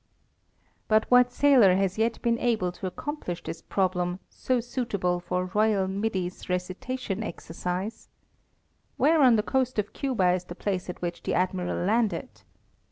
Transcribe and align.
¢ 0.01 0.03
But 0.87 1.05
what 1.11 1.31
sailor 1.31 1.75
has 1.75 1.99
yet 1.99 2.19
been 2.23 2.39
able 2.39 2.71
to 2.71 2.87
accomplish 2.87 3.43
this 3.43 3.61
problem 3.61 4.17
so 4.31 4.59
suitable 4.59 5.19
for 5.19 5.43
a 5.43 5.45
royal 5.45 5.87
middy's 5.87 6.49
recitation 6.49 7.21
exercise? 7.21 8.09
Where 8.97 9.21
on 9.21 9.35
the 9.35 9.43
coast 9.43 9.77
of 9.77 9.93
Cuba 9.93 10.31
is 10.31 10.45
the 10.45 10.55
place 10.55 10.89
at 10.89 11.03
which 11.03 11.21
the 11.21 11.35
Admiral 11.35 11.85
landed? 11.85 12.41